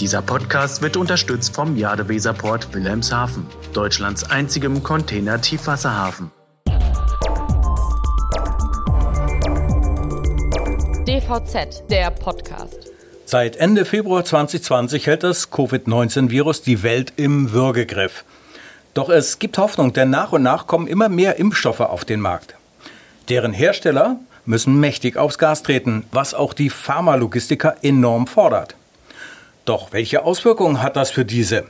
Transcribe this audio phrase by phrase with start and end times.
[0.00, 6.30] Dieser Podcast wird unterstützt vom Jadeweserport Wilhelmshaven, Deutschlands einzigem Container-Tiefwasserhafen.
[11.04, 12.92] DVZ, der Podcast.
[13.24, 18.24] Seit Ende Februar 2020 hält das Covid-19-Virus die Welt im Würgegriff.
[18.94, 22.54] Doch es gibt Hoffnung, denn nach und nach kommen immer mehr Impfstoffe auf den Markt.
[23.28, 28.77] Deren Hersteller müssen mächtig aufs Gas treten, was auch die Pharmalogistiker enorm fordert.
[29.68, 31.66] Doch welche Auswirkungen hat das für diese?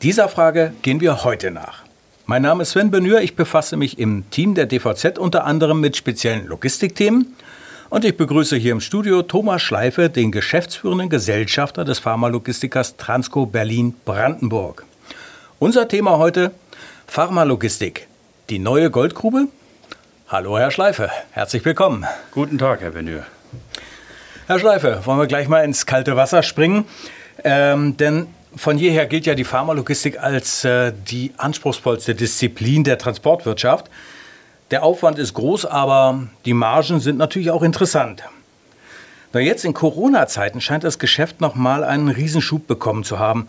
[0.00, 1.82] Dieser Frage gehen wir heute nach.
[2.24, 5.96] Mein Name ist Sven Benür, ich befasse mich im Team der DVZ unter anderem mit
[5.96, 7.34] speziellen Logistikthemen
[7.90, 13.96] und ich begrüße hier im Studio Thomas Schleife, den geschäftsführenden Gesellschafter des Pharmalogistikers Transco Berlin
[14.04, 14.86] Brandenburg.
[15.58, 16.52] Unser Thema heute
[17.08, 18.06] Pharmalogistik.
[18.50, 19.48] Die neue Goldgrube?
[20.28, 21.10] Hallo, Herr Schleife.
[21.32, 22.06] Herzlich willkommen.
[22.30, 23.24] Guten Tag, Herr Benür.
[24.48, 26.84] Herr Schleife, wollen wir gleich mal ins kalte Wasser springen?
[27.42, 33.90] Ähm, denn von jeher gilt ja die Pharmalogistik als äh, die anspruchsvollste Disziplin der Transportwirtschaft.
[34.70, 38.22] Der Aufwand ist groß, aber die Margen sind natürlich auch interessant.
[39.32, 43.48] Na jetzt in Corona-Zeiten scheint das Geschäft noch mal einen Riesenschub bekommen zu haben.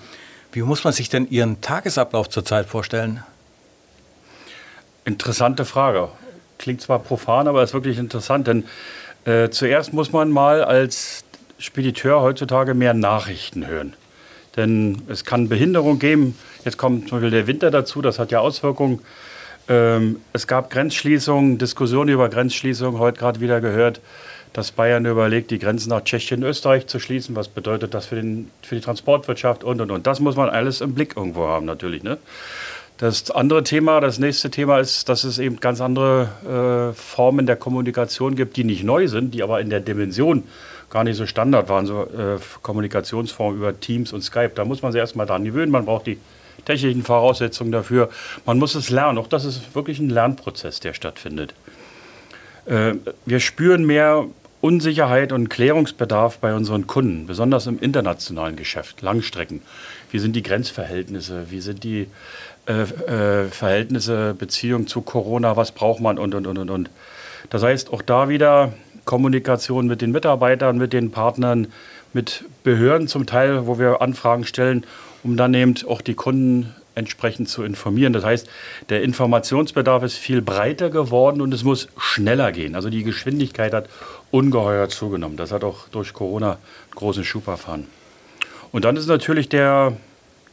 [0.51, 3.23] Wie muss man sich denn Ihren Tagesablauf zurzeit vorstellen?
[5.05, 6.09] Interessante Frage.
[6.57, 8.63] Klingt zwar profan, aber ist wirklich interessant, denn
[9.27, 11.25] äh, zuerst muss man mal als
[11.59, 13.93] Spediteur heutzutage mehr Nachrichten hören.
[14.55, 16.37] Denn es kann Behinderung geben.
[16.63, 19.01] Jetzt kommt zum Beispiel der Winter dazu, das hat ja Auswirkungen.
[19.67, 23.99] Ähm, es gab Grenzschließungen, Diskussionen über Grenzschließungen, heute gerade wieder gehört,
[24.53, 27.35] dass Bayern überlegt, die Grenzen nach Tschechien und Österreich zu schließen.
[27.35, 30.07] Was bedeutet das für, den, für die Transportwirtschaft und und und.
[30.07, 32.01] Das muss man alles im Blick irgendwo haben, natürlich.
[32.01, 32.17] Ne?
[32.97, 37.55] Das andere Thema, das nächste Thema ist, dass es eben ganz andere äh, Formen der
[37.55, 40.43] Kommunikation gibt, die nicht neu sind, die aber in der Dimension
[40.89, 44.51] gar nicht so Standard waren, so äh, Kommunikationsformen über Teams und Skype.
[44.55, 45.71] Da muss man sich erstmal dran gewöhnen.
[45.71, 46.17] Man braucht die
[46.65, 48.09] technischen Voraussetzungen dafür.
[48.45, 49.19] Man muss es lernen.
[49.19, 51.53] Auch das ist wirklich ein Lernprozess, der stattfindet.
[52.65, 52.95] Äh,
[53.25, 54.25] wir spüren mehr
[54.59, 59.61] Unsicherheit und Klärungsbedarf bei unseren Kunden, besonders im internationalen Geschäft, Langstrecken.
[60.11, 61.51] Wie sind die Grenzverhältnisse?
[61.51, 62.07] Wie sind die
[62.67, 65.55] äh, äh, Verhältnisse, Beziehung zu Corona?
[65.55, 66.17] Was braucht man?
[66.17, 66.89] Und, und, und, und, und.
[67.49, 68.73] Das heißt, auch da wieder
[69.05, 71.67] Kommunikation mit den Mitarbeitern, mit den Partnern,
[72.13, 74.85] mit Behörden zum Teil, wo wir Anfragen stellen,
[75.23, 78.11] um dann eben auch die Kunden entsprechend zu informieren.
[78.11, 78.49] Das heißt,
[78.89, 82.75] der Informationsbedarf ist viel breiter geworden und es muss schneller gehen.
[82.75, 83.87] Also die Geschwindigkeit hat
[84.31, 85.37] ungeheuer zugenommen.
[85.37, 87.87] Das hat auch durch Corona einen großen Schub erfahren.
[88.71, 89.93] Und dann ist natürlich der,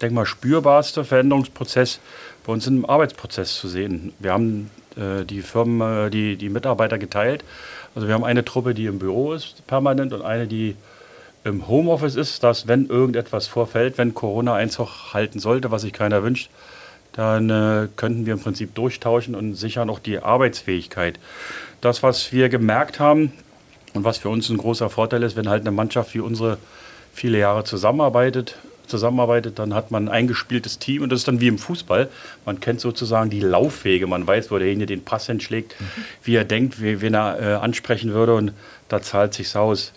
[0.00, 2.00] denke mal, spürbarste Veränderungsprozess
[2.46, 4.12] bei uns im Arbeitsprozess zu sehen.
[4.18, 7.44] Wir haben äh, die Firmen, äh, die, die Mitarbeiter geteilt.
[7.94, 10.76] Also wir haben eine Truppe, die im Büro ist, permanent, und eine, die
[11.44, 16.22] im Homeoffice ist, dass wenn irgendetwas vorfällt, wenn Corona Einzug halten sollte, was sich keiner
[16.22, 16.50] wünscht,
[17.12, 21.20] dann äh, könnten wir im Prinzip durchtauschen und sichern auch die Arbeitsfähigkeit.
[21.80, 23.32] Das, was wir gemerkt haben
[23.92, 26.58] und was für uns ein großer Vorteil ist, wenn halt eine Mannschaft wie unsere
[27.12, 31.48] viele Jahre zusammenarbeitet, zusammenarbeitet, dann hat man ein eingespieltes Team und das ist dann wie
[31.48, 32.08] im Fußball.
[32.44, 35.84] Man kennt sozusagen die Laufwege, man weiß, wo derjenige den Pass hinschlägt, mhm.
[36.22, 38.52] wie er denkt, wen er äh, ansprechen würde und
[38.88, 39.92] da zahlt sich's aus.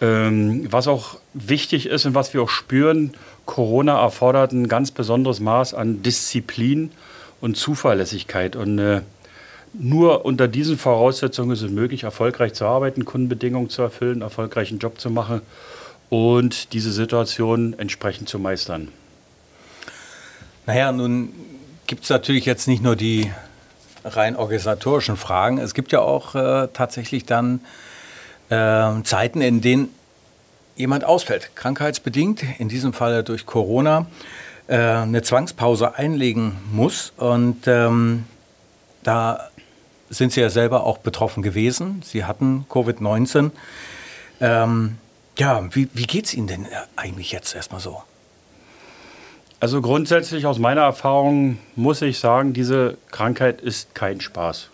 [0.00, 3.12] Ähm, was auch wichtig ist und was wir auch spüren,
[3.46, 6.90] Corona erfordert ein ganz besonderes Maß an Disziplin
[7.40, 8.56] und Zuverlässigkeit.
[8.56, 9.00] Und äh,
[9.72, 15.00] nur unter diesen Voraussetzungen ist es möglich, erfolgreich zu arbeiten, Kundenbedingungen zu erfüllen, erfolgreichen Job
[15.00, 15.42] zu machen
[16.10, 18.88] und diese Situation entsprechend zu meistern.
[20.66, 21.32] Naja, nun
[21.86, 23.30] gibt es natürlich jetzt nicht nur die
[24.04, 27.60] rein organisatorischen Fragen, es gibt ja auch äh, tatsächlich dann
[28.48, 29.88] äh, Zeiten, in denen
[30.76, 34.06] jemand ausfällt, krankheitsbedingt, in diesem Fall durch Corona,
[34.68, 37.12] äh, eine Zwangspause einlegen muss.
[37.16, 38.24] Und ähm,
[39.02, 39.48] da
[40.08, 42.02] sind Sie ja selber auch betroffen gewesen.
[42.04, 43.50] Sie hatten Covid-19.
[44.40, 44.98] Ähm,
[45.38, 46.66] ja, wie, wie geht es Ihnen denn
[46.96, 48.02] eigentlich jetzt erstmal so?
[49.60, 54.70] Also grundsätzlich aus meiner Erfahrung muss ich sagen, diese Krankheit ist kein Spaß.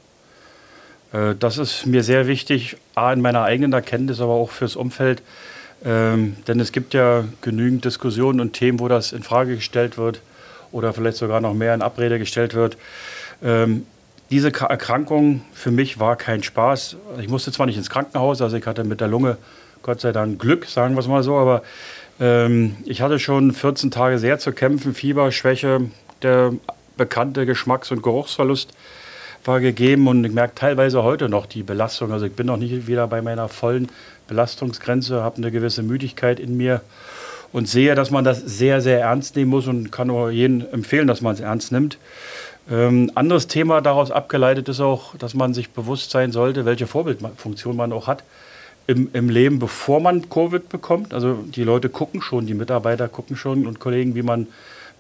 [1.13, 5.23] Äh, das ist mir sehr wichtig, A, in meiner eigenen Erkenntnis, aber auch fürs Umfeld.
[5.85, 10.21] Ähm, denn es gibt ja genügend Diskussionen und Themen, wo das in Frage gestellt wird
[10.73, 12.77] oder vielleicht sogar noch mehr in Abrede gestellt wird.
[13.43, 13.87] Ähm,
[14.31, 16.97] diese Erkrankung für mich war kein Spaß.
[17.21, 19.37] Ich musste zwar nicht ins Krankenhaus, also ich hatte mit der Lunge
[19.85, 21.63] Gott sei Dank Glück, sagen wir es mal so, aber
[22.19, 25.83] ähm, ich hatte schon 14 Tage sehr zu kämpfen, Fieber, Schwäche,
[26.23, 26.55] der
[26.97, 28.71] bekannte Geschmacks- und Geruchsverlust
[29.45, 32.13] war gegeben und ich merke teilweise heute noch die Belastung.
[32.13, 33.91] Also ich bin noch nicht wieder bei meiner vollen
[34.27, 36.81] Belastungsgrenze, habe eine gewisse Müdigkeit in mir
[37.53, 41.07] und sehe, dass man das sehr, sehr ernst nehmen muss und kann auch jedem empfehlen,
[41.07, 41.99] dass man es ernst nimmt.
[42.71, 47.77] Ähm, anderes Thema daraus abgeleitet ist auch, dass man sich bewusst sein sollte, welche Vorbildfunktion
[47.77, 48.25] man auch hat
[48.87, 51.15] im, im Leben, bevor man Covid bekommt.
[51.15, 54.49] Also die Leute gucken schon, die Mitarbeiter gucken schon und Kollegen, wie man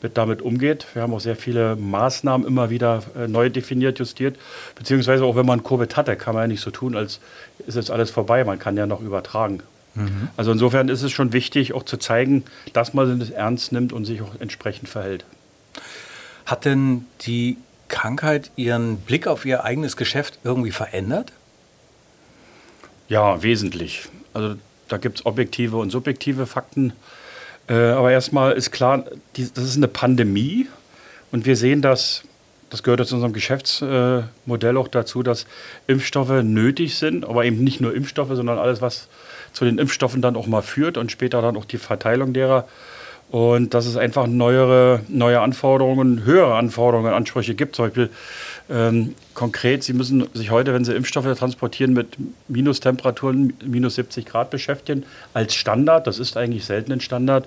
[0.02, 0.86] mit damit umgeht.
[0.92, 4.36] Wir haben auch sehr viele Maßnahmen immer wieder äh, neu definiert, justiert.
[4.74, 7.20] Beziehungsweise auch wenn man Covid hatte, kann man ja nicht so tun, als
[7.66, 8.44] ist jetzt alles vorbei.
[8.44, 9.60] Man kann ja noch übertragen.
[9.94, 10.28] Mhm.
[10.36, 14.04] Also insofern ist es schon wichtig, auch zu zeigen, dass man es ernst nimmt und
[14.04, 15.24] sich auch entsprechend verhält.
[16.44, 17.56] Hat denn die
[17.88, 21.32] Krankheit Ihren Blick auf Ihr eigenes Geschäft irgendwie verändert?
[23.08, 24.08] Ja, wesentlich.
[24.32, 24.56] Also
[24.88, 26.92] da gibt es objektive und subjektive Fakten.
[27.68, 29.04] Äh, aber erstmal ist klar,
[29.36, 30.66] die, das ist eine Pandemie
[31.32, 32.24] und wir sehen, dass
[32.70, 35.46] das gehört zu unserem Geschäftsmodell auch dazu, dass
[35.86, 39.06] Impfstoffe nötig sind, aber eben nicht nur Impfstoffe, sondern alles, was
[39.52, 42.66] zu den Impfstoffen dann auch mal führt und später dann auch die Verteilung derer.
[43.30, 47.74] Und dass es einfach neuere, neue Anforderungen, höhere Anforderungen, Ansprüche gibt.
[47.74, 48.10] Zum Beispiel
[48.70, 52.16] ähm, konkret, Sie müssen sich heute, wenn Sie Impfstoffe transportieren, mit
[52.48, 55.04] Minustemperaturen, minus 70 Grad beschäftigen,
[55.34, 56.06] als Standard.
[56.06, 57.46] Das ist eigentlich selten ein Standard.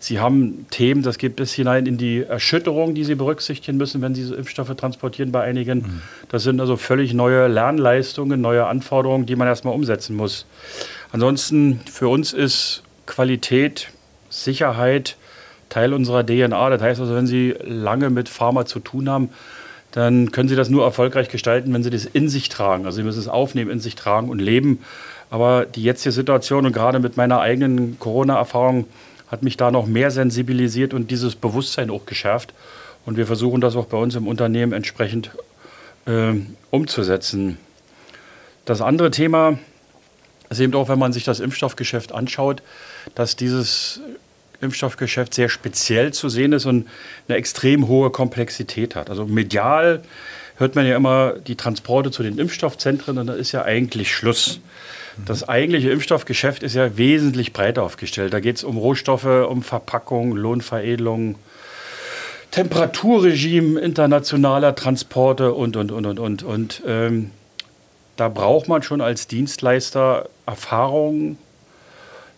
[0.00, 4.14] Sie haben Themen, das geht bis hinein in die Erschütterung, die Sie berücksichtigen müssen, wenn
[4.14, 5.78] Sie Impfstoffe transportieren bei einigen.
[5.78, 6.02] Mhm.
[6.30, 10.46] Das sind also völlig neue Lernleistungen, neue Anforderungen, die man erstmal umsetzen muss.
[11.12, 13.88] Ansonsten für uns ist Qualität,
[14.44, 15.16] Sicherheit
[15.68, 16.70] Teil unserer DNA.
[16.70, 19.30] Das heißt also, wenn Sie lange mit Pharma zu tun haben,
[19.92, 22.86] dann können Sie das nur erfolgreich gestalten, wenn Sie das in sich tragen.
[22.86, 24.80] Also Sie müssen es aufnehmen, in sich tragen und leben.
[25.30, 28.86] Aber die jetzige Situation und gerade mit meiner eigenen Corona-Erfahrung
[29.28, 32.54] hat mich da noch mehr sensibilisiert und dieses Bewusstsein auch geschärft.
[33.04, 35.30] Und wir versuchen das auch bei uns im Unternehmen entsprechend
[36.06, 36.34] äh,
[36.70, 37.58] umzusetzen.
[38.64, 39.58] Das andere Thema
[40.48, 42.62] ist eben auch, wenn man sich das Impfstoffgeschäft anschaut,
[43.14, 44.00] dass dieses
[44.60, 46.88] Impfstoffgeschäft sehr speziell zu sehen ist und
[47.28, 49.10] eine extrem hohe Komplexität hat.
[49.10, 50.02] Also medial
[50.56, 54.60] hört man ja immer die Transporte zu den Impfstoffzentren und da ist ja eigentlich Schluss.
[55.24, 58.34] Das eigentliche Impfstoffgeschäft ist ja wesentlich breiter aufgestellt.
[58.34, 61.36] Da geht es um Rohstoffe, um Verpackung, Lohnveredelung,
[62.50, 66.42] Temperaturregime internationaler Transporte und, und, und, und, und.
[66.42, 67.30] Und ähm,
[68.16, 71.38] da braucht man schon als Dienstleister Erfahrung,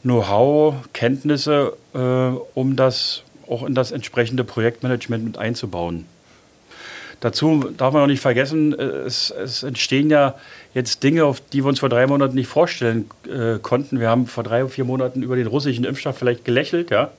[0.03, 1.99] Know-how, Kenntnisse, äh,
[2.55, 6.07] um das auch in das entsprechende Projektmanagement mit einzubauen.
[7.21, 10.37] Dazu darf man auch nicht vergessen, äh, es, es, entstehen ja
[10.75, 13.99] jetzt Dinge, auf die wir uns vor drei Monaten nicht vorstellen äh, konnten.
[13.99, 17.11] Wir haben vor drei, vier Monaten über den russischen Impfstoff vielleicht gelächelt, ja.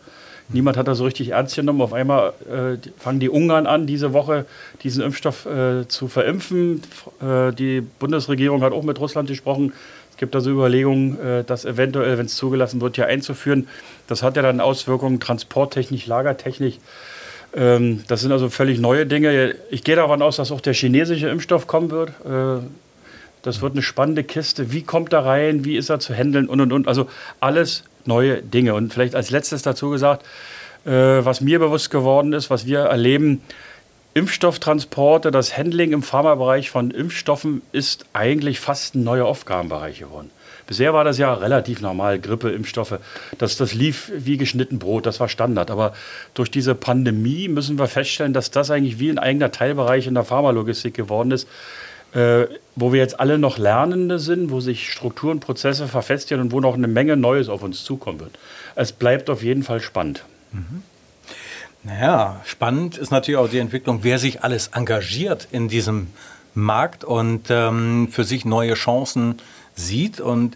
[0.51, 1.81] Niemand hat das so richtig ernst genommen.
[1.81, 4.47] Auf einmal äh, fangen die Ungarn an, diese Woche
[4.81, 6.81] diesen Impfstoff äh, zu verimpfen.
[7.21, 9.73] Äh, die Bundesregierung hat auch mit Russland gesprochen
[10.19, 13.67] gibt also Überlegungen, äh, das eventuell, wenn es zugelassen wird, hier einzuführen.
[14.07, 16.75] Das hat ja dann Auswirkungen transporttechnisch, lagertechnisch.
[17.55, 19.55] Ähm, das sind also völlig neue Dinge.
[19.71, 22.09] Ich gehe davon aus, dass auch der chinesische Impfstoff kommen wird.
[22.25, 22.63] Äh,
[23.41, 24.71] das wird eine spannende Kiste.
[24.71, 25.65] Wie kommt er rein?
[25.65, 26.47] Wie ist er zu handeln?
[26.47, 26.87] Und, und, und.
[26.87, 27.07] Also
[27.39, 28.75] alles neue Dinge.
[28.75, 30.25] Und vielleicht als letztes dazu gesagt,
[30.85, 33.41] äh, was mir bewusst geworden ist, was wir erleben,
[34.13, 40.31] Impfstofftransporte, das Handling im Pharmabereich von Impfstoffen ist eigentlich fast ein neuer Aufgabenbereich geworden.
[40.65, 42.99] Bisher war das ja relativ normal, Grippe, Impfstoffe.
[43.39, 45.71] Das, das lief wie geschnitten Brot, das war Standard.
[45.71, 45.93] Aber
[46.35, 50.23] durch diese Pandemie müssen wir feststellen, dass das eigentlich wie ein eigener Teilbereich in der
[50.25, 51.47] Pharmalogistik geworden ist,
[52.13, 56.59] äh, wo wir jetzt alle noch Lernende sind, wo sich Strukturen, Prozesse verfestigen und wo
[56.59, 58.37] noch eine Menge Neues auf uns zukommen wird.
[58.75, 60.23] Es bleibt auf jeden Fall spannend.
[60.51, 60.83] Mhm.
[61.89, 66.07] Naja, spannend ist natürlich auch die Entwicklung, wer sich alles engagiert in diesem
[66.53, 69.37] Markt und ähm, für sich neue Chancen
[69.73, 70.21] sieht.
[70.21, 70.55] Und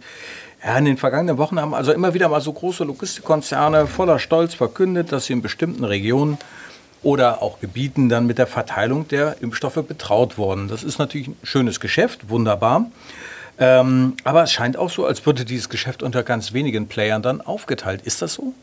[0.63, 4.53] ja, in den vergangenen Wochen haben also immer wieder mal so große Logistikkonzerne voller Stolz
[4.53, 6.37] verkündet, dass sie in bestimmten Regionen
[7.01, 10.67] oder auch Gebieten dann mit der Verteilung der Impfstoffe betraut wurden.
[10.67, 12.85] Das ist natürlich ein schönes Geschäft, wunderbar.
[13.57, 17.41] Ähm, aber es scheint auch so, als würde dieses Geschäft unter ganz wenigen Playern dann
[17.41, 18.03] aufgeteilt.
[18.03, 18.53] Ist das so?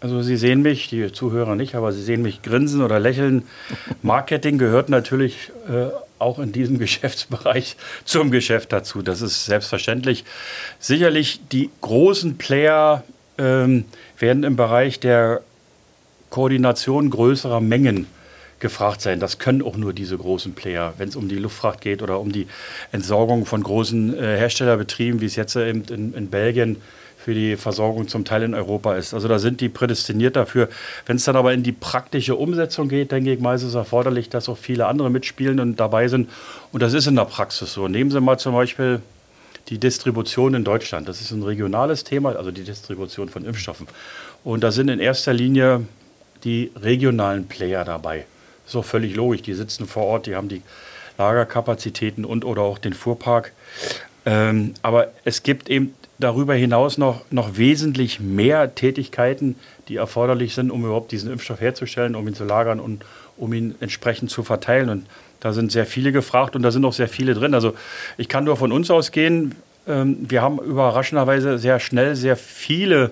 [0.00, 3.42] Also Sie sehen mich, die Zuhörer nicht, aber Sie sehen mich grinsen oder lächeln.
[4.02, 5.88] Marketing gehört natürlich äh,
[6.18, 9.02] auch in diesem Geschäftsbereich zum Geschäft dazu.
[9.02, 10.24] Das ist selbstverständlich.
[10.78, 13.04] Sicherlich die großen Player
[13.36, 13.84] ähm,
[14.18, 15.42] werden im Bereich der
[16.30, 18.06] Koordination größerer Mengen
[18.60, 19.20] gefragt sein.
[19.20, 22.30] Das können auch nur diese großen Player, wenn es um die Luftfracht geht oder um
[22.30, 22.46] die
[22.92, 26.76] Entsorgung von großen äh, Herstellerbetrieben, wie es jetzt eben in, in Belgien
[27.22, 29.12] für die Versorgung zum Teil in Europa ist.
[29.12, 30.68] Also da sind die prädestiniert dafür.
[31.04, 34.30] Wenn es dann aber in die praktische Umsetzung geht, denke ich mal, ist es erforderlich,
[34.30, 36.30] dass auch viele andere mitspielen und dabei sind.
[36.72, 37.88] Und das ist in der Praxis so.
[37.88, 39.02] Nehmen Sie mal zum Beispiel
[39.68, 41.08] die Distribution in Deutschland.
[41.08, 43.86] Das ist ein regionales Thema, also die Distribution von Impfstoffen.
[44.42, 45.84] Und da sind in erster Linie
[46.44, 48.24] die regionalen Player dabei.
[48.64, 49.42] Das ist auch völlig logisch.
[49.42, 50.62] Die sitzen vor Ort, die haben die
[51.18, 53.52] Lagerkapazitäten und oder auch den Fuhrpark.
[54.24, 59.56] Ähm, aber es gibt eben darüber hinaus noch, noch wesentlich mehr Tätigkeiten,
[59.88, 63.04] die erforderlich sind, um überhaupt diesen Impfstoff herzustellen, um ihn zu lagern und
[63.36, 64.90] um ihn entsprechend zu verteilen.
[64.90, 65.06] Und
[65.40, 67.54] da sind sehr viele gefragt und da sind auch sehr viele drin.
[67.54, 67.74] Also
[68.18, 69.54] ich kann nur von uns ausgehen.
[69.88, 73.10] Ähm, wir haben überraschenderweise sehr schnell sehr viele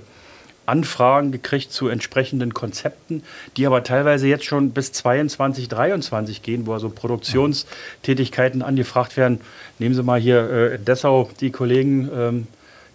[0.67, 3.23] Anfragen gekriegt zu entsprechenden Konzepten,
[3.57, 9.41] die aber teilweise jetzt schon bis 22, 23 gehen, wo also Produktionstätigkeiten angefragt werden.
[9.79, 12.47] Nehmen Sie mal hier äh, Dessau die Kollegen, ähm,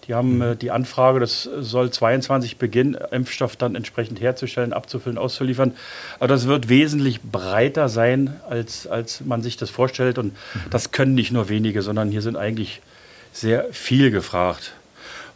[0.07, 5.74] die haben äh, die Anfrage, das soll 22 beginnen, Impfstoff dann entsprechend herzustellen, abzufüllen, auszuliefern.
[6.19, 10.17] Aber das wird wesentlich breiter sein, als, als man sich das vorstellt.
[10.17, 10.36] Und
[10.69, 12.81] das können nicht nur wenige, sondern hier sind eigentlich
[13.31, 14.74] sehr viel gefragt.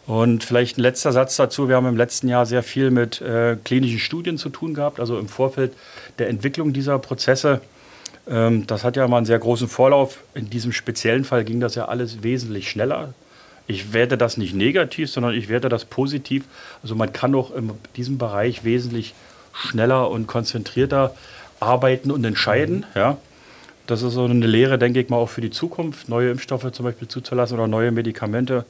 [0.05, 1.67] Und vielleicht ein letzter Satz dazu.
[1.67, 5.19] Wir haben im letzten Jahr sehr viel mit äh, klinischen Studien zu tun gehabt, also
[5.19, 5.73] im Vorfeld
[6.17, 7.59] der Entwicklung dieser Prozesse.
[8.29, 10.23] Ähm, das hat ja mal einen sehr großen Vorlauf.
[10.33, 13.13] In diesem speziellen Fall ging das ja alles wesentlich schneller.
[13.67, 16.45] Ich werte das nicht negativ, sondern ich werte das positiv.
[16.81, 19.13] Also man kann auch in diesem Bereich wesentlich
[19.53, 21.13] schneller und konzentrierter
[21.59, 22.85] arbeiten und entscheiden.
[22.95, 23.17] Ja.
[23.85, 26.85] Das ist so eine Lehre, denke ich mal, auch für die Zukunft, neue Impfstoffe zum
[26.85, 28.65] Beispiel zuzulassen oder neue Medikamente.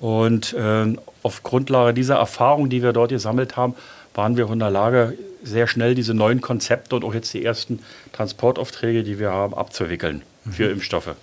[0.00, 3.74] Und äh, auf Grundlage dieser Erfahrung, die wir dort gesammelt haben,
[4.14, 7.80] waren wir in der Lage, sehr schnell diese neuen Konzepte und auch jetzt die ersten
[8.12, 10.52] Transportaufträge, die wir haben, abzuwickeln mhm.
[10.52, 11.14] für Impfstoffe.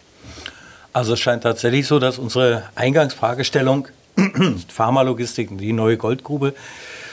[0.96, 3.90] Also es scheint tatsächlich so, dass unsere Eingangsfragestellung
[4.70, 6.54] Pharmalogistik, die neue Goldgrube,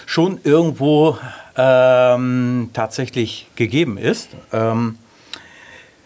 [0.07, 1.19] schon irgendwo
[1.57, 4.29] ähm, tatsächlich gegeben ist.
[4.53, 4.99] Ähm,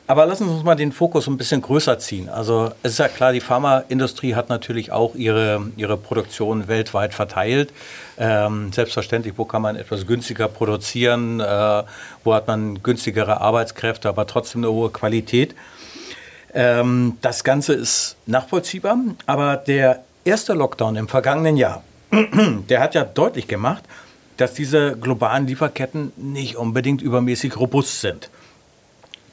[0.06, 2.30] aber lassen Sie uns mal den Fokus ein bisschen größer ziehen.
[2.30, 7.74] Also es ist ja klar, die Pharmaindustrie hat natürlich auch ihre, ihre Produktion weltweit verteilt.
[8.16, 11.82] Ähm, selbstverständlich, wo kann man etwas günstiger produzieren, äh,
[12.24, 15.54] wo hat man günstigere Arbeitskräfte, aber trotzdem eine hohe Qualität.
[16.56, 18.96] Ähm, das Ganze ist nachvollziehbar,
[19.26, 21.82] aber der erste Lockdown im vergangenen Jahr,
[22.70, 23.84] der hat ja deutlich gemacht,
[24.38, 28.30] dass diese globalen Lieferketten nicht unbedingt übermäßig robust sind.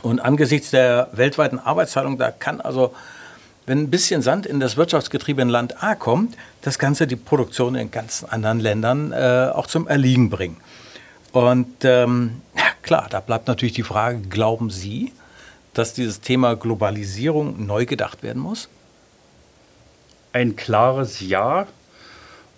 [0.02, 2.94] Und angesichts der weltweiten Arbeitsteilung, da kann also,
[3.66, 7.76] wenn ein bisschen Sand in das Wirtschaftsgetriebe in Land A kommt, das Ganze die Produktion
[7.76, 10.58] in ganz anderen Ländern äh, auch zum Erliegen bringen.
[11.32, 15.14] Und ähm, ja, klar, da bleibt natürlich die Frage, glauben Sie,
[15.74, 18.70] dass dieses Thema Globalisierung neu gedacht werden muss?
[20.32, 21.68] Ein klares Ja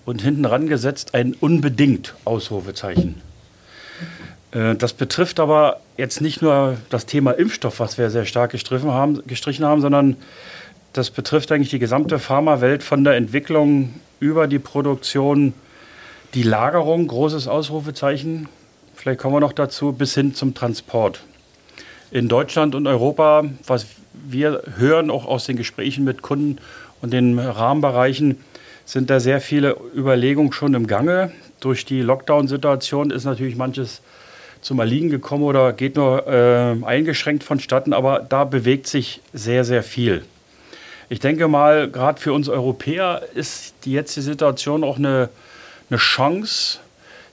[0.05, 3.21] und hinten ran gesetzt ein unbedingt Ausrufezeichen.
[4.51, 8.91] Äh, das betrifft aber jetzt nicht nur das Thema Impfstoff, was wir sehr stark gestrichen
[8.91, 10.15] haben, gestrichen haben, sondern
[10.93, 15.53] das betrifft eigentlich die gesamte Pharmawelt von der Entwicklung über die Produktion,
[16.33, 18.47] die Lagerung, großes Ausrufezeichen,
[18.95, 21.21] vielleicht kommen wir noch dazu, bis hin zum Transport.
[22.15, 26.59] In Deutschland und Europa, was wir hören, auch aus den Gesprächen mit Kunden
[27.01, 28.37] und den Rahmenbereichen,
[28.85, 31.33] sind da sehr viele Überlegungen schon im Gange.
[31.59, 34.01] Durch die Lockdown-Situation ist natürlich manches
[34.61, 39.83] zum Erliegen gekommen oder geht nur äh, eingeschränkt vonstatten, aber da bewegt sich sehr, sehr
[39.83, 40.23] viel.
[41.09, 45.27] Ich denke mal, gerade für uns Europäer ist die jetzige Situation auch eine,
[45.89, 46.79] eine Chance,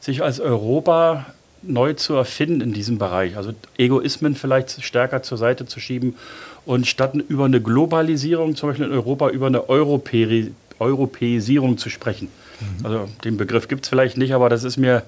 [0.01, 1.27] sich als Europa
[1.63, 3.37] neu zu erfinden in diesem Bereich.
[3.37, 6.17] Also Egoismen vielleicht stärker zur Seite zu schieben
[6.65, 12.29] und statt über eine Globalisierung, zum Beispiel in Europa, über eine Europä Europäisierung zu sprechen.
[12.61, 12.87] Mhm.
[12.87, 15.05] Also den Begriff gibt es vielleicht nicht, aber das ist mir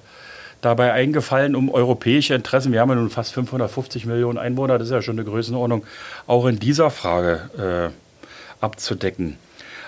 [0.60, 4.92] dabei eingefallen, um europäische Interessen, wir haben ja nun fast 550 Millionen Einwohner, das ist
[4.92, 5.84] ja schon eine Größenordnung,
[6.26, 9.36] auch in dieser Frage äh, abzudecken.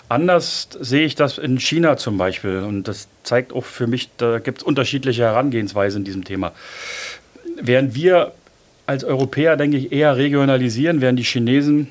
[0.09, 4.39] Anders sehe ich das in China zum Beispiel und das zeigt auch für mich, da
[4.39, 6.53] gibt es unterschiedliche Herangehensweisen in diesem Thema.
[7.61, 8.33] Während wir
[8.87, 11.89] als Europäer, denke ich, eher regionalisieren, während die Chinesen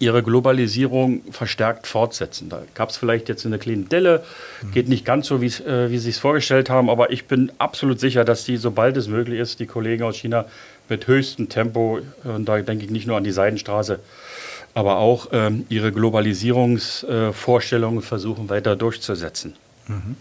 [0.00, 2.48] ihre Globalisierung verstärkt fortsetzen.
[2.48, 4.24] Da gab es vielleicht jetzt eine kleine Delle,
[4.72, 8.24] geht nicht ganz so, äh, wie sie es vorgestellt haben, aber ich bin absolut sicher,
[8.24, 10.46] dass die, sobald es möglich ist, die Kollegen aus China
[10.88, 14.00] mit höchstem Tempo, und da denke ich nicht nur an die Seidenstraße,
[14.74, 19.54] aber auch ähm, ihre Globalisierungsvorstellungen äh, versuchen weiter durchzusetzen.
[19.88, 20.16] Mhm.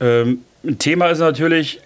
[0.00, 1.80] Ähm, ein Thema ist natürlich,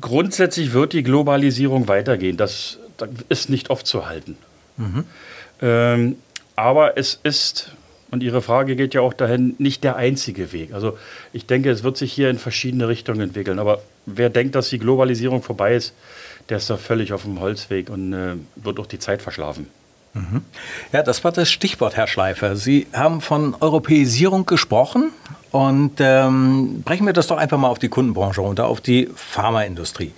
[0.00, 2.36] grundsätzlich wird die Globalisierung weitergehen.
[2.36, 4.36] Das, das ist nicht aufzuhalten.
[4.76, 5.04] Mhm.
[5.62, 6.16] Ähm,
[6.56, 7.72] aber es ist,
[8.10, 10.74] und Ihre Frage geht ja auch dahin, nicht der einzige Weg.
[10.74, 10.98] Also
[11.32, 13.58] ich denke, es wird sich hier in verschiedene Richtungen entwickeln.
[13.58, 15.94] Aber wer denkt, dass die Globalisierung vorbei ist,
[16.48, 19.68] der ist da völlig auf dem Holzweg und äh, wird auch die Zeit verschlafen.
[20.12, 20.42] Mhm.
[20.92, 22.56] Ja, das war das Stichwort, Herr Schleifer.
[22.56, 25.12] Sie haben von Europäisierung gesprochen
[25.52, 30.12] und ähm, brechen wir das doch einfach mal auf die Kundenbranche runter, auf die Pharmaindustrie.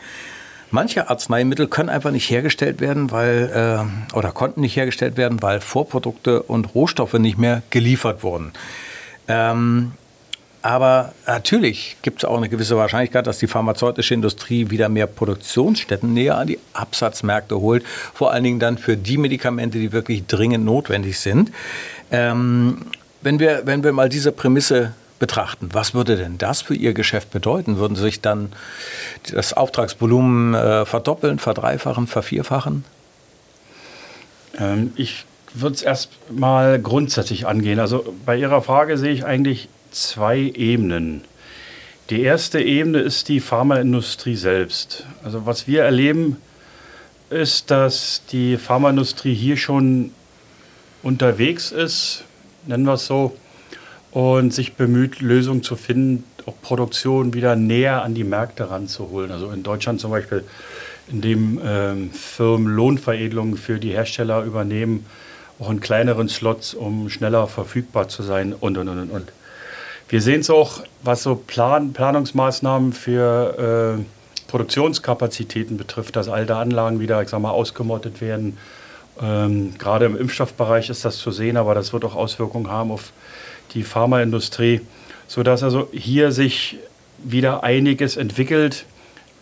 [0.70, 5.60] Manche Arzneimittel können einfach nicht hergestellt werden, weil äh, oder konnten nicht hergestellt werden, weil
[5.60, 8.52] Vorprodukte und Rohstoffe nicht mehr geliefert wurden.
[9.28, 9.92] Ähm,
[10.62, 16.14] aber natürlich gibt es auch eine gewisse Wahrscheinlichkeit, dass die pharmazeutische Industrie wieder mehr Produktionsstätten
[16.14, 17.84] näher an die Absatzmärkte holt.
[18.14, 21.50] Vor allen Dingen dann für die Medikamente, die wirklich dringend notwendig sind.
[22.12, 22.86] Ähm,
[23.22, 27.32] wenn, wir, wenn wir mal diese Prämisse betrachten, was würde denn das für Ihr Geschäft
[27.32, 27.78] bedeuten?
[27.78, 28.52] Würden sich dann
[29.32, 32.84] das Auftragsvolumen äh, verdoppeln, verdreifachen, vervierfachen?
[34.58, 37.80] Ähm, ich würde es erst mal grundsätzlich angehen.
[37.80, 41.22] Also bei Ihrer Frage sehe ich eigentlich zwei Ebenen.
[42.10, 45.06] Die erste Ebene ist die Pharmaindustrie selbst.
[45.22, 46.36] Also was wir erleben,
[47.30, 50.10] ist, dass die Pharmaindustrie hier schon
[51.02, 52.24] unterwegs ist,
[52.66, 53.36] nennen wir es so,
[54.10, 59.30] und sich bemüht, Lösungen zu finden, auch Produktion wieder näher an die Märkte ranzuholen.
[59.30, 60.44] Also in Deutschland zum Beispiel,
[61.10, 65.06] indem ähm, Firmen Lohnveredelungen für die Hersteller übernehmen,
[65.58, 69.32] auch in kleineren Slots, um schneller verfügbar zu sein und, und, und, und.
[70.12, 77.00] Wir sehen es auch, was so Plan, Planungsmaßnahmen für äh, Produktionskapazitäten betrifft, dass alte Anlagen
[77.00, 78.58] wieder, ich sag mal, ausgemottet werden.
[79.22, 83.10] Ähm, gerade im Impfstoffbereich ist das zu sehen, aber das wird auch Auswirkungen haben auf
[83.72, 84.82] die Pharmaindustrie,
[85.28, 86.76] sodass also hier sich
[87.24, 88.84] wieder einiges entwickelt,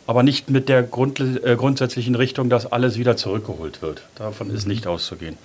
[0.07, 4.03] aber nicht mit der Grund, äh, grundsätzlichen Richtung, dass alles wieder zurückgeholt wird.
[4.15, 5.37] Davon ist nicht auszugehen.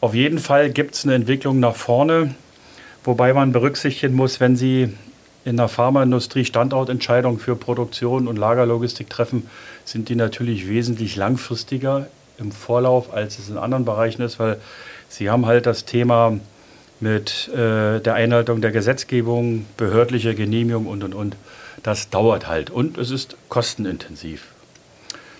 [0.00, 2.36] Auf jeden Fall gibt es eine Entwicklung nach vorne.
[3.04, 4.90] Wobei man berücksichtigen muss, wenn Sie
[5.44, 9.46] in der Pharmaindustrie Standortentscheidungen für Produktion und Lagerlogistik treffen,
[9.84, 12.06] sind die natürlich wesentlich langfristiger
[12.38, 14.58] im Vorlauf, als es in anderen Bereichen ist, weil
[15.08, 16.38] sie haben halt das Thema
[17.00, 21.36] mit äh, der Einhaltung der Gesetzgebung, behördliche Genehmigung und, und, und.
[21.82, 24.46] Das dauert halt und es ist kostenintensiv.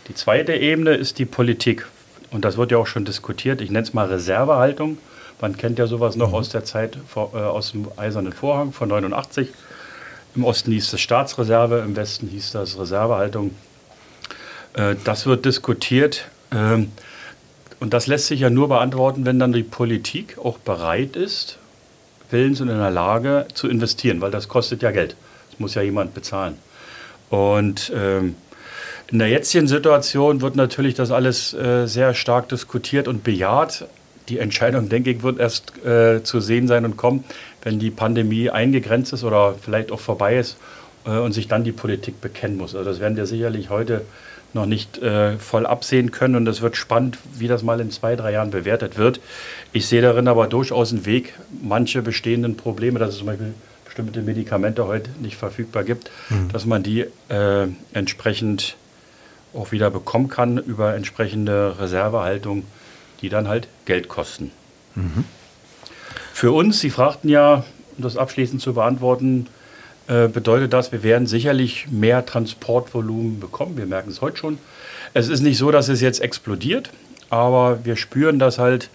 [0.08, 1.86] Die zweite Ebene ist die Politik.
[2.30, 3.60] Und das wird ja auch schon diskutiert.
[3.60, 4.98] Ich nenne es mal Reservehaltung.
[5.44, 6.36] Man kennt ja sowas noch mhm.
[6.36, 9.48] aus der Zeit vor, äh, aus dem Eisernen Vorhang von 89.
[10.34, 13.50] Im Osten hieß es Staatsreserve, im Westen hieß das Reservehaltung.
[14.72, 16.30] Äh, das wird diskutiert.
[16.50, 16.92] Ähm,
[17.78, 21.58] und das lässt sich ja nur beantworten, wenn dann die Politik auch bereit ist,
[22.30, 25.14] willens und in der Lage zu investieren, weil das kostet ja Geld.
[25.50, 26.56] Das muss ja jemand bezahlen.
[27.28, 28.34] Und ähm,
[29.08, 33.84] in der jetzigen Situation wird natürlich das alles äh, sehr stark diskutiert und bejaht
[34.28, 37.24] die Entscheidung, denke ich, wird erst äh, zu sehen sein und kommen,
[37.62, 40.56] wenn die Pandemie eingegrenzt ist oder vielleicht auch vorbei ist
[41.06, 42.74] äh, und sich dann die Politik bekennen muss.
[42.74, 44.02] Also das werden wir sicherlich heute
[44.54, 48.16] noch nicht äh, voll absehen können und es wird spannend, wie das mal in zwei,
[48.16, 49.20] drei Jahren bewertet wird.
[49.72, 54.22] Ich sehe darin aber durchaus einen Weg, manche bestehenden Probleme, dass es zum Beispiel bestimmte
[54.22, 56.50] Medikamente heute nicht verfügbar gibt, mhm.
[56.52, 58.76] dass man die äh, entsprechend
[59.52, 62.64] auch wieder bekommen kann über entsprechende Reservehaltung
[63.20, 64.50] die dann halt Geld kosten.
[64.94, 65.24] Mhm.
[66.32, 67.64] Für uns, Sie fragten ja,
[67.96, 69.46] um das abschließend zu beantworten,
[70.06, 73.76] äh, bedeutet das, wir werden sicherlich mehr Transportvolumen bekommen.
[73.76, 74.58] Wir merken es heute schon.
[75.14, 76.90] Es ist nicht so, dass es jetzt explodiert,
[77.30, 78.90] aber wir spüren, dass halt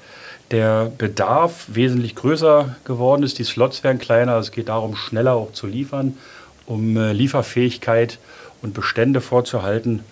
[0.52, 3.40] der Bedarf wesentlich größer geworden ist.
[3.40, 4.38] Die Slots werden kleiner.
[4.38, 6.18] Es geht darum, schneller auch zu liefern,
[6.66, 8.20] um äh, Lieferfähigkeit
[8.62, 10.04] und Bestände vorzuhalten.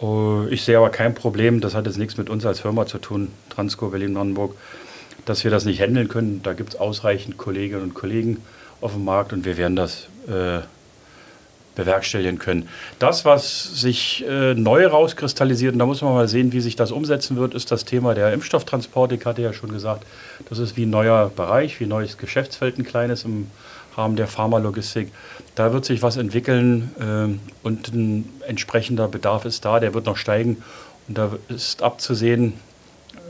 [0.00, 2.96] Oh, ich sehe aber kein Problem, das hat jetzt nichts mit uns als Firma zu
[2.96, 4.54] tun, Transco Berlin-Brandenburg,
[5.26, 6.42] dass wir das nicht handeln können.
[6.42, 8.38] Da gibt es ausreichend Kolleginnen und Kollegen
[8.80, 10.60] auf dem Markt und wir werden das äh,
[11.74, 12.66] bewerkstelligen können.
[12.98, 16.92] Das, was sich äh, neu rauskristallisiert, und da muss man mal sehen, wie sich das
[16.92, 19.12] umsetzen wird, ist das Thema der Impfstofftransport.
[19.12, 20.06] Ich hatte ja schon gesagt,
[20.48, 23.48] das ist wie ein neuer Bereich, wie ein neues Geschäftsfeld, ein kleines im
[23.96, 25.12] Rahmen der Pharmalogistik.
[25.54, 30.16] Da wird sich was entwickeln äh, und ein entsprechender Bedarf ist da, der wird noch
[30.16, 30.62] steigen.
[31.08, 32.54] Und da ist abzusehen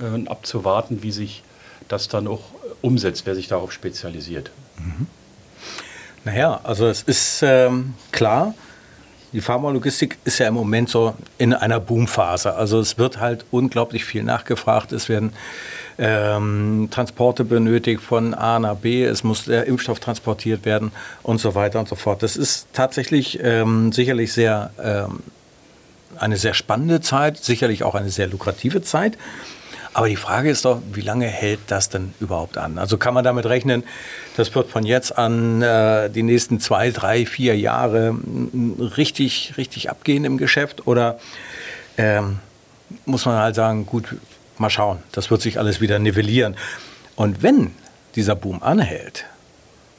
[0.01, 1.43] äh, und abzuwarten, wie sich
[1.89, 2.43] das dann auch
[2.83, 4.51] umsetzt, wer sich darauf spezialisiert.
[4.79, 5.07] Mhm.
[6.25, 8.55] Naja, also es ist ähm, klar,
[9.33, 12.55] die Pharmalogistik ist ja im Moment so in einer Boomphase.
[12.55, 14.93] Also es wird halt unglaublich viel nachgefragt.
[14.93, 15.33] Es werden
[16.01, 19.05] ähm, Transporte benötigt von A nach B.
[19.05, 22.23] Es muss der Impfstoff transportiert werden und so weiter und so fort.
[22.23, 25.21] Das ist tatsächlich ähm, sicherlich sehr ähm,
[26.19, 29.19] eine sehr spannende Zeit, sicherlich auch eine sehr lukrative Zeit.
[29.93, 32.79] Aber die Frage ist doch, wie lange hält das denn überhaupt an?
[32.79, 33.83] Also kann man damit rechnen,
[34.37, 38.15] das wird von jetzt an äh, die nächsten zwei, drei, vier Jahre
[38.97, 40.87] richtig, richtig abgehen im Geschäft?
[40.87, 41.19] Oder
[41.99, 42.39] ähm,
[43.05, 44.15] muss man halt sagen, gut,
[44.61, 46.57] mal schauen, das wird sich alles wieder nivellieren.
[47.17, 47.73] Und wenn
[48.15, 49.25] dieser Boom anhält,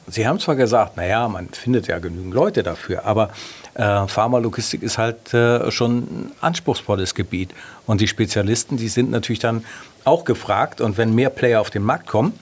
[0.08, 3.30] Sie haben zwar gesagt, naja, man findet ja genügend Leute dafür, aber
[3.74, 7.54] äh, Pharmalogistik ist halt äh, schon ein anspruchsvolles Gebiet.
[7.86, 9.64] Und die Spezialisten, die sind natürlich dann
[10.04, 10.80] auch gefragt.
[10.80, 12.38] Und wenn mehr Player auf den Markt kommen,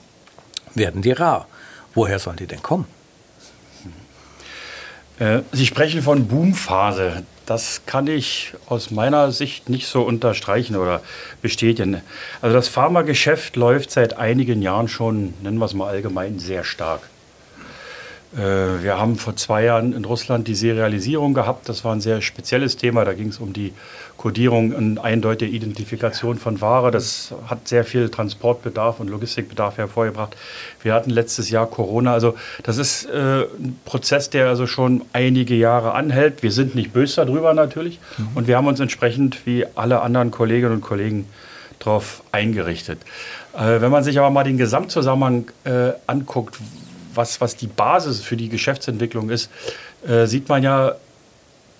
[0.73, 1.47] werden die rar.
[1.93, 2.85] Woher sollen die denn kommen?
[5.19, 7.23] Äh, Sie sprechen von Boomphase.
[7.51, 11.01] Das kann ich aus meiner Sicht nicht so unterstreichen oder
[11.41, 12.01] bestätigen.
[12.41, 17.01] Also das Pharmageschäft läuft seit einigen Jahren schon, nennen wir es mal allgemein, sehr stark.
[18.33, 21.67] Äh, wir haben vor zwei Jahren in Russland die Serialisierung gehabt.
[21.67, 23.03] Das war ein sehr spezielles Thema.
[23.03, 23.73] Da ging es um die
[24.17, 26.91] Kodierung und eindeutige Identifikation von Ware.
[26.91, 30.37] Das hat sehr viel Transportbedarf und Logistikbedarf hervorgebracht.
[30.81, 32.13] Wir hatten letztes Jahr Corona.
[32.13, 36.43] Also das ist äh, ein Prozess, der also schon einige Jahre anhält.
[36.43, 37.99] Wir sind nicht böse darüber natürlich.
[38.17, 38.27] Mhm.
[38.35, 41.27] Und wir haben uns entsprechend wie alle anderen Kolleginnen und Kollegen
[41.79, 42.99] darauf eingerichtet.
[43.57, 46.57] Äh, wenn man sich aber mal den Gesamtzusammenhang äh, anguckt,
[47.13, 49.49] was, was die Basis für die Geschäftsentwicklung ist,
[50.07, 50.95] äh, sieht man ja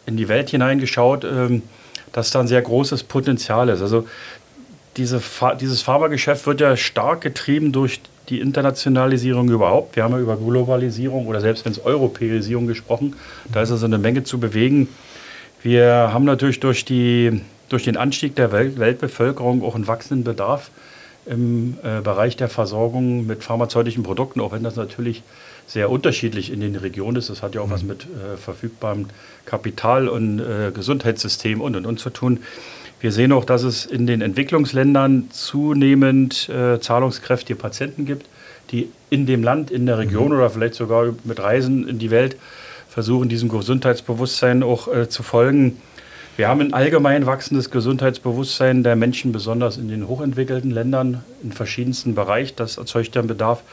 [0.05, 1.63] in die Welt hineingeschaut, ähm,
[2.11, 3.81] dass da ein sehr großes Potenzial ist.
[3.81, 4.07] Also
[4.97, 5.21] diese,
[5.59, 9.95] dieses Pharmageschäft wird ja stark getrieben durch die Internationalisierung überhaupt.
[9.95, 13.15] Wir haben ja über Globalisierung oder selbst wenn es Europäisierung gesprochen,
[13.51, 14.89] da ist also eine Menge zu bewegen.
[15.63, 20.71] Wir haben natürlich durch, die, durch den Anstieg der Welt, Weltbevölkerung auch einen wachsenden Bedarf
[21.25, 25.23] im äh, Bereich der Versorgung mit pharmazeutischen Produkten, auch wenn das natürlich
[25.67, 27.29] sehr unterschiedlich in den Regionen ist.
[27.29, 27.71] Das hat ja auch mhm.
[27.71, 29.07] was mit äh, verfügbarem
[29.45, 32.39] Kapital und äh, Gesundheitssystem und und und zu tun.
[32.99, 38.27] Wir sehen auch, dass es in den Entwicklungsländern zunehmend äh, zahlungskräftige Patienten gibt,
[38.71, 40.38] die in dem Land, in der Region mhm.
[40.38, 42.38] oder vielleicht sogar mit Reisen in die Welt
[42.89, 45.77] versuchen, diesem Gesundheitsbewusstsein auch äh, zu folgen.
[46.37, 52.15] Wir haben ein allgemein wachsendes Gesundheitsbewusstsein der Menschen, besonders in den hochentwickelten Ländern, in verschiedensten
[52.15, 52.55] Bereichen.
[52.55, 53.63] Das erzeugt dann Bedarf.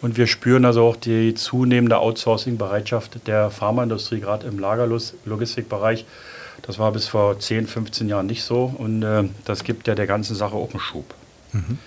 [0.00, 6.06] Und wir spüren also auch die zunehmende Outsourcing-Bereitschaft der Pharmaindustrie, gerade im Lagerlogistikbereich.
[6.62, 8.72] Das war bis vor 10, 15 Jahren nicht so.
[8.78, 11.14] Und äh, das gibt ja der ganzen Sache auch einen Schub.
[11.52, 11.78] Mhm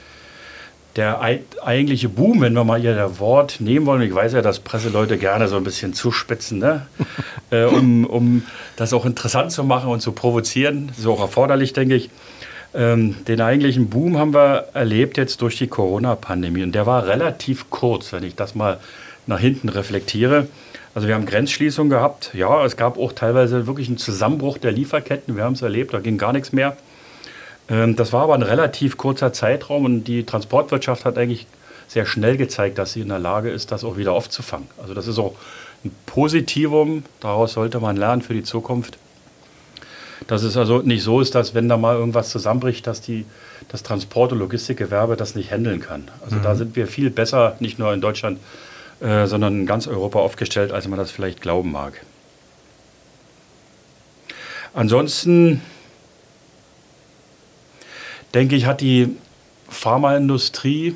[0.95, 4.59] der eigentliche Boom, wenn wir mal hier das Wort nehmen wollen, ich weiß ja, dass
[4.59, 6.87] Presseleute gerne so ein bisschen zuspitzen, ne?
[7.51, 8.43] äh, um, um
[8.75, 12.09] das auch interessant zu machen und zu provozieren, das ist auch erforderlich, denke ich.
[12.73, 17.69] Ähm, den eigentlichen Boom haben wir erlebt jetzt durch die Corona-Pandemie und der war relativ
[17.69, 18.79] kurz, wenn ich das mal
[19.27, 20.47] nach hinten reflektiere.
[20.93, 25.37] Also wir haben Grenzschließungen gehabt, ja, es gab auch teilweise wirklich einen Zusammenbruch der Lieferketten,
[25.37, 26.75] wir haben es erlebt, da ging gar nichts mehr.
[27.71, 31.47] Ähm, das war aber ein relativ kurzer Zeitraum und die Transportwirtschaft hat eigentlich
[31.87, 34.67] sehr schnell gezeigt, dass sie in der Lage ist, das auch wieder aufzufangen.
[34.81, 35.33] Also das ist auch
[35.83, 38.97] ein Positivum, daraus sollte man lernen für die Zukunft.
[40.27, 43.25] Dass es also nicht so ist, dass wenn da mal irgendwas zusammenbricht, dass die,
[43.69, 46.09] das Transport- und Logistikgewerbe das nicht handeln kann.
[46.23, 46.43] Also mhm.
[46.43, 48.39] da sind wir viel besser, nicht nur in Deutschland,
[48.99, 52.05] äh, sondern in ganz Europa aufgestellt, als man das vielleicht glauben mag.
[54.73, 55.61] Ansonsten
[58.33, 59.15] denke ich, hat die
[59.69, 60.93] Pharmaindustrie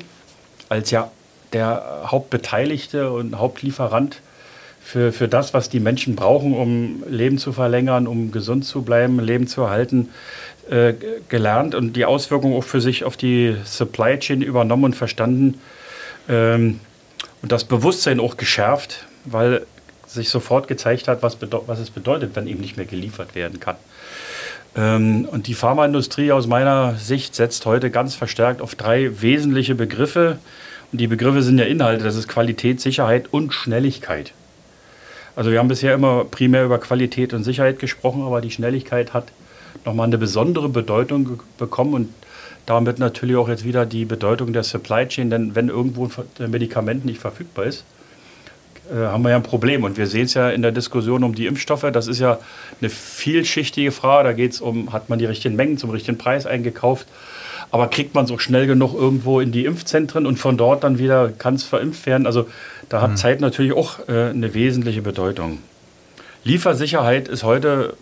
[0.68, 1.10] als ja
[1.52, 4.20] der Hauptbeteiligte und Hauptlieferant
[4.82, 9.18] für, für das, was die Menschen brauchen, um Leben zu verlängern, um gesund zu bleiben,
[9.18, 10.10] Leben zu erhalten,
[10.70, 10.94] äh,
[11.28, 15.60] gelernt und die Auswirkungen auch für sich auf die Supply Chain übernommen und verstanden
[16.28, 16.80] ähm,
[17.42, 19.66] und das Bewusstsein auch geschärft, weil
[20.06, 23.76] sich sofort gezeigt hat, was, was es bedeutet, wenn eben nicht mehr geliefert werden kann.
[24.76, 30.38] Ähm, und die Pharmaindustrie aus meiner Sicht setzt heute ganz verstärkt auf drei wesentliche Begriffe.
[30.92, 34.32] Und die Begriffe sind ja Inhalte, das ist Qualität, Sicherheit und Schnelligkeit.
[35.34, 39.26] Also wir haben bisher immer primär über Qualität und Sicherheit gesprochen, aber die Schnelligkeit hat
[39.84, 42.08] nochmal eine besondere Bedeutung bekommen und
[42.64, 46.08] damit natürlich auch jetzt wieder die Bedeutung der Supply Chain, denn wenn irgendwo
[46.38, 47.84] ein Medikament nicht verfügbar ist,
[48.94, 49.84] haben wir ja ein Problem.
[49.84, 51.86] Und wir sehen es ja in der Diskussion um die Impfstoffe.
[51.92, 52.38] Das ist ja
[52.80, 54.28] eine vielschichtige Frage.
[54.28, 57.06] Da geht es um, hat man die richtigen Mengen zum richtigen Preis eingekauft?
[57.70, 61.30] Aber kriegt man so schnell genug irgendwo in die Impfzentren und von dort dann wieder
[61.30, 62.26] kann es verimpft werden?
[62.26, 62.46] Also
[62.88, 63.16] da hat mhm.
[63.16, 65.58] Zeit natürlich auch äh, eine wesentliche Bedeutung.
[66.44, 67.94] Liefersicherheit ist heute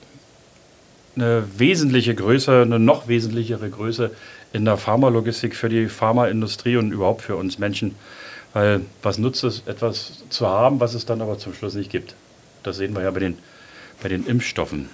[1.17, 4.11] eine wesentliche Größe, eine noch wesentlichere Größe
[4.53, 7.95] in der Pharmalogistik für die Pharmaindustrie und überhaupt für uns Menschen.
[8.55, 12.15] Weil was nutzt es, etwas zu haben, was es dann aber zum Schluss nicht gibt?
[12.63, 13.37] Das sehen wir ja bei den,
[14.03, 14.89] bei den Impfstoffen.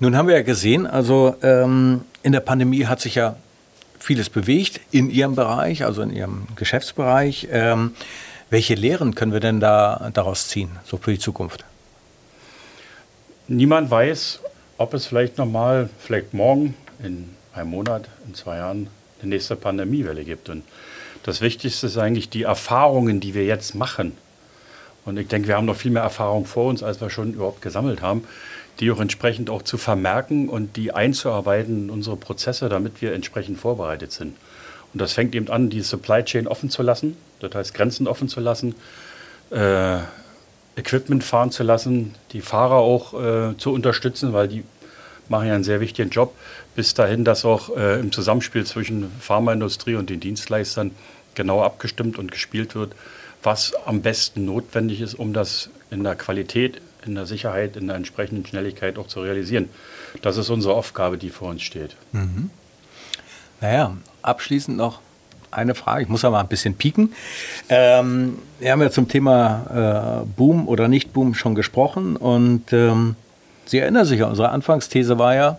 [0.00, 3.36] Nun haben wir ja gesehen, also ähm, in der Pandemie hat sich ja
[3.98, 7.48] vieles bewegt in Ihrem Bereich, also in Ihrem Geschäftsbereich.
[7.50, 7.94] Ähm,
[8.50, 11.64] welche Lehren können wir denn da daraus ziehen, so für die Zukunft?
[13.48, 14.40] Niemand weiß,
[14.76, 18.88] ob es vielleicht nochmal, vielleicht morgen, in einem Monat, in zwei Jahren
[19.20, 20.48] eine nächste Pandemiewelle gibt.
[20.48, 20.64] Und
[21.26, 24.12] das Wichtigste ist eigentlich die Erfahrungen, die wir jetzt machen.
[25.04, 27.62] Und ich denke, wir haben noch viel mehr Erfahrung vor uns, als wir schon überhaupt
[27.62, 28.22] gesammelt haben,
[28.78, 33.58] die auch entsprechend auch zu vermerken und die einzuarbeiten in unsere Prozesse, damit wir entsprechend
[33.58, 34.36] vorbereitet sind.
[34.92, 38.28] Und das fängt eben an, die Supply Chain offen zu lassen, das heißt Grenzen offen
[38.28, 38.76] zu lassen,
[39.50, 39.98] äh,
[40.76, 44.62] Equipment fahren zu lassen, die Fahrer auch äh, zu unterstützen, weil die
[45.28, 46.34] machen ja einen sehr wichtigen Job,
[46.74, 50.92] bis dahin, dass auch äh, im Zusammenspiel zwischen Pharmaindustrie und den Dienstleistern
[51.36, 52.94] genau abgestimmt und gespielt wird,
[53.42, 57.94] was am besten notwendig ist, um das in der Qualität, in der Sicherheit, in der
[57.94, 59.68] entsprechenden Schnelligkeit auch zu realisieren.
[60.22, 61.94] Das ist unsere Aufgabe, die vor uns steht.
[62.10, 62.50] Mhm.
[63.60, 65.00] Naja, abschließend noch
[65.52, 66.02] eine Frage.
[66.02, 67.14] Ich muss aber ein bisschen pieken.
[67.68, 73.14] Ähm, wir haben ja zum Thema äh, Boom oder Nicht-Boom schon gesprochen und ähm,
[73.68, 75.58] Sie erinnern sich unsere Anfangsthese war ja,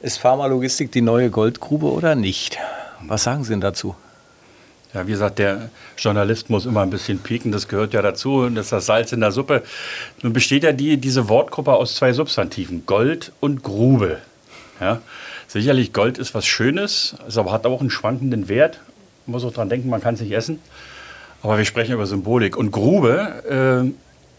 [0.00, 2.58] ist Pharmalogistik die neue Goldgrube oder nicht?
[3.00, 3.96] Was sagen Sie denn dazu?
[4.94, 8.66] Ja, wie gesagt, der Journalist muss immer ein bisschen pieken, das gehört ja dazu das
[8.66, 9.62] ist das Salz in der Suppe.
[10.22, 14.18] Nun besteht ja die, diese Wortgruppe aus zwei Substantiven, Gold und Grube.
[14.80, 15.00] Ja,
[15.48, 18.80] sicherlich, Gold ist was Schönes, es aber hat auch einen schwankenden Wert.
[19.26, 20.58] Man muss auch daran denken, man kann es nicht essen.
[21.42, 22.56] Aber wir sprechen über Symbolik.
[22.56, 23.90] Und Grube äh,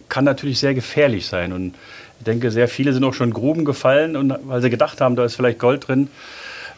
[0.10, 1.52] kann natürlich sehr gefährlich sein.
[1.52, 1.76] Und
[2.20, 5.26] ich denke, sehr viele sind auch schon Gruben gefallen, und, weil sie gedacht haben, da
[5.26, 6.10] ist vielleicht Gold drin.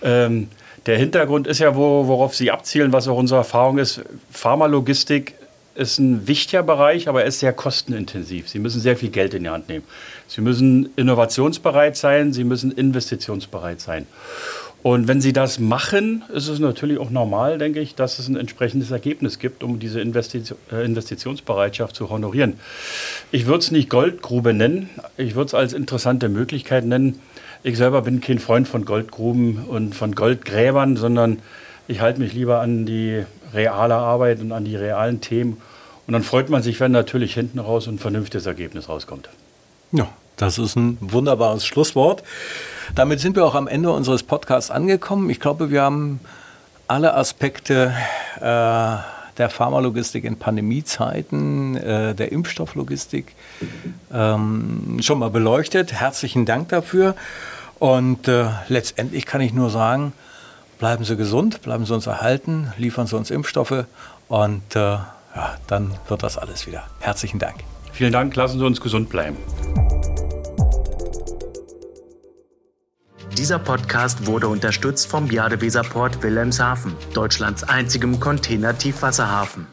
[0.02, 0.48] Ähm,
[0.86, 4.02] der Hintergrund ist ja, wo, worauf Sie abzielen, was auch unsere Erfahrung ist.
[4.32, 5.34] Pharmalogistik
[5.76, 8.50] ist ein wichtiger Bereich, aber er ist sehr kostenintensiv.
[8.50, 9.84] Sie müssen sehr viel Geld in die Hand nehmen.
[10.28, 14.08] Sie müssen innovationsbereit sein, Sie müssen investitionsbereit sein.
[14.84, 18.36] Und wenn Sie das machen, ist es natürlich auch normal, denke ich, dass es ein
[18.36, 22.54] entsprechendes Ergebnis gibt, um diese äh, Investitionsbereitschaft zu honorieren.
[23.32, 27.20] Ich würde es nicht Goldgrube nennen, ich würde es als interessante Möglichkeit nennen.
[27.68, 31.40] Ich selber bin kein Freund von Goldgruben und von Goldgräbern, sondern
[31.88, 33.24] ich halte mich lieber an die
[33.56, 35.60] reale Arbeit und an die realen Themen.
[36.06, 39.30] Und dann freut man sich, wenn natürlich hinten raus ein vernünftiges Ergebnis rauskommt.
[39.92, 42.22] Ja, das ist ein wunderbares Schlusswort.
[42.94, 45.32] Damit sind wir auch am Ende unseres Podcasts angekommen.
[45.32, 46.20] Ich glaube, wir haben
[46.88, 47.96] alle Aspekte
[48.42, 53.34] äh, der Pharmalogistik in Pandemiezeiten, äh, der Impfstofflogistik
[54.14, 55.94] ähm, schon mal beleuchtet.
[55.94, 57.16] Herzlichen Dank dafür.
[57.86, 60.12] Und äh, letztendlich kann ich nur sagen,
[60.80, 63.86] bleiben Sie gesund, bleiben Sie uns erhalten, liefern Sie uns Impfstoffe
[64.28, 65.06] und äh, ja,
[65.68, 66.82] dann wird das alles wieder.
[67.00, 67.58] Herzlichen Dank.
[67.92, 69.38] Vielen Dank, lassen Sie uns gesund bleiben.
[73.38, 79.68] Dieser Podcast wurde unterstützt vom Jadeweserport Wilhelmshaven, Deutschlands einzigem Container-Tiefwasserhafen.